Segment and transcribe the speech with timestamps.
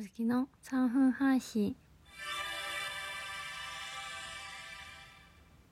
[0.00, 1.76] あずきの3分配信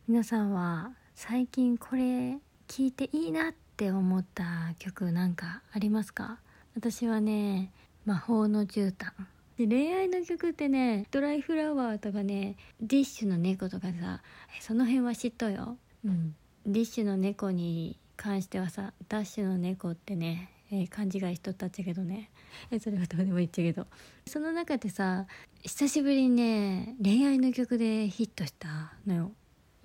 [0.07, 2.37] 皆さんは最近これ
[2.67, 6.41] 聴いていいなって思った曲なんかありますか？
[6.77, 7.73] 私はね
[8.05, 9.13] 魔法の絨毯。
[9.57, 14.21] で恋愛の曲ってねドライフラワーとかねディッシュの猫とかさ
[14.61, 15.79] その辺は知っとよ。
[16.05, 16.35] うん。
[16.67, 22.31] ディッシュの猫に関してはさダッシュの猫ってねえー、勘違いしとったっちゃけどね。
[22.71, 23.87] えそれはどうでもいいっちゃけど。
[24.27, 25.27] その中でさ
[25.63, 29.33] 久しぶりにね恋愛の曲でヒットしたのよ。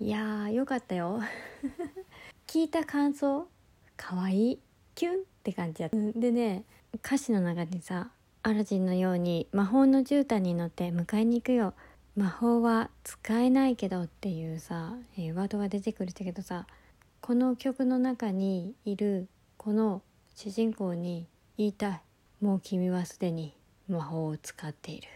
[0.00, 1.20] いやーよかったよ。
[2.46, 3.48] 聞いた感想
[3.96, 4.58] かわいい
[4.94, 6.64] キュンって感じやでね
[6.94, 8.10] 歌詞の中にさ
[8.42, 11.74] アラジンのように魔法の絨毯に乗って迎えに行くよ。
[12.16, 16.66] 魔法は使えないけどっていうさ、えー、ワードが出てくるんだけどさ
[17.20, 20.02] この曲の中にいるこの
[20.34, 22.00] 主人公に言いたい。
[22.40, 23.54] もう君はすでに
[23.88, 25.08] 魔法を使っている。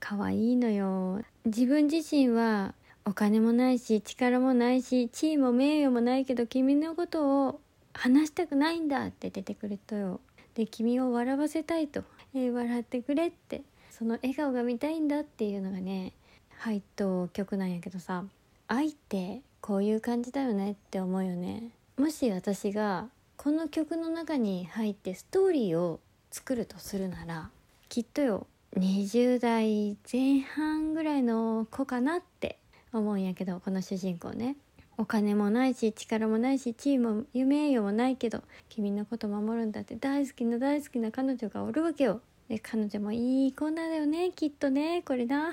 [0.00, 1.22] 可愛いのよ。
[1.46, 2.74] 自分自身は
[3.04, 7.60] お金もないし力もないし地位も名誉もないけど君のことを
[7.94, 10.20] 話したくないんだって出てくるとよ。
[10.54, 13.62] で君を笑わせたいと、えー、笑ってくれって。
[13.90, 16.12] その笑顔が見たいんだっていうのがね
[16.58, 18.24] 入った曲なんやけどさ。
[18.68, 21.70] 愛ってこういう感じだよねって思うよね。
[21.96, 23.08] もし私が
[23.46, 26.00] この曲の中に入ってストーリーを
[26.32, 27.50] 作るとするなら
[27.88, 32.58] きっとよ20代前半ぐらいの子かなって
[32.92, 34.56] 思うんやけどこの主人公ね。
[34.98, 42.22] お金もないし力もないし地位も夢誉もないけど君のこと守るんだって大好きな大好きな彼女がおるわけよ。
[42.48, 45.04] で彼女もいい子なんだよねきっとね。
[45.06, 45.52] これな。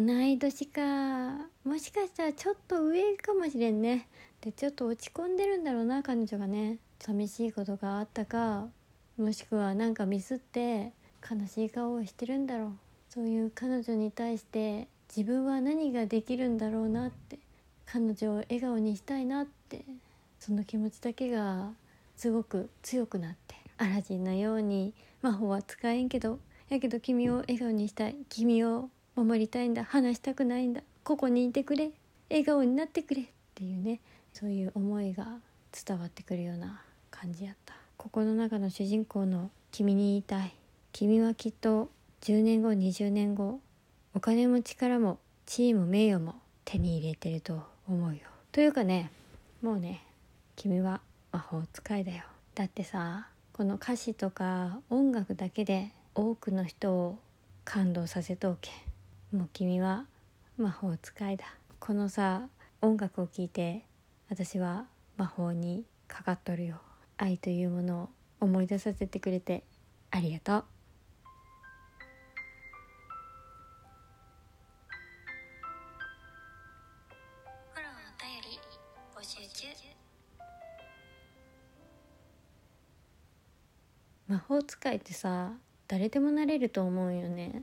[0.00, 0.82] 同い年か。
[1.64, 4.08] もしかしたらちょっと上かもしれんね。
[4.40, 6.78] でちょっと落ち込んでるんだろうな彼女がね。
[6.98, 8.68] 寂しいことがあったか。
[9.18, 10.92] もしくは何かミスって
[11.30, 12.72] 悲しい顔をしてるんだろう。
[13.10, 17.38] そういう彼女に対して自分は何ができるんだろうなって。
[17.84, 19.84] 彼女を笑顔にしたいなって。
[20.40, 21.70] その気持ちだけが
[22.16, 23.56] すごく強くなって。
[23.76, 26.38] アラジンのように魔法は使えんけど。
[26.70, 28.16] やけど君を笑顔にしたい。
[28.30, 31.90] 君を守りたいんだ話したくないんだここにいてくれ
[32.30, 34.00] 笑顔になってくれっていうね
[34.32, 35.26] そういう思いが
[35.86, 36.80] 伝わってくるような
[37.10, 37.74] 感じやった。
[37.96, 40.52] ここの中の主人公の「君に言いたい」
[40.92, 41.88] 君はきっと
[42.22, 43.60] 10年後20年後
[44.14, 46.34] お金も力も地位も名誉も
[46.64, 48.22] 手に入れてると思うよ。
[48.50, 49.10] というかね
[49.60, 50.02] もうね
[50.56, 51.00] 君は
[51.30, 52.24] 魔法使いだよ。
[52.54, 57.18] だってさこの歌詞とか音楽だけで多くの人を
[57.64, 58.70] 感動させとおけ。
[59.32, 60.04] もう君は
[60.58, 61.46] 魔法使いだ。
[61.80, 62.48] このさ
[62.82, 63.86] 音楽を聴いて
[64.28, 64.84] 私は
[65.16, 66.82] 魔法にかかっとるよ。
[67.16, 68.08] 愛というものを
[68.40, 69.64] 思い出させてくれて
[70.10, 70.64] ありがとう。
[84.28, 85.52] 魔法使いってさ
[85.88, 87.62] 誰でもなれると思うよね。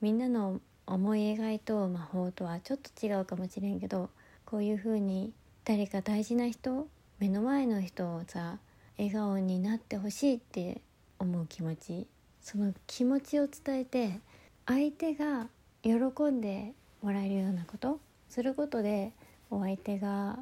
[0.00, 4.10] みんなの思い描いと魔法とはちょっと違うかもしれんけど
[4.44, 5.32] こういう風に
[5.64, 6.88] 誰か大事な人
[7.18, 8.58] 目の前の人をさ
[8.98, 10.80] 笑顔になってほしいって
[11.18, 12.06] 思う気持ち。
[12.42, 14.18] その気持ちを伝えて
[14.66, 15.46] 相手が
[15.82, 15.92] 喜
[16.30, 19.12] んでもらえるようなことすることで
[19.48, 20.38] お相手が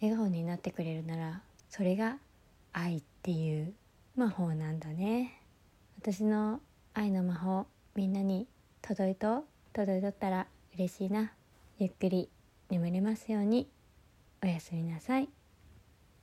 [0.00, 2.18] 笑顔になってくれるならそれが
[2.72, 3.72] 愛っていう
[4.16, 5.40] 魔法なんだね。
[5.98, 6.60] 私の
[6.92, 8.46] 愛の魔法みんなに
[8.82, 9.44] 届いと
[9.74, 10.46] 届いとったら
[10.76, 11.32] 嬉しいな
[11.80, 12.30] ゆっくり
[12.70, 13.68] 眠れますように
[14.40, 15.28] おやすみなさい。